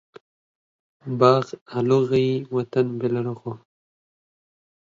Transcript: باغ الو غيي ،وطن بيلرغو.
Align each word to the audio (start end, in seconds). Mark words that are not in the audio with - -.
باغ 1.19 1.45
الو 1.77 1.99
غيي 2.09 2.35
،وطن 2.55 2.87
بيلرغو. 2.99 3.53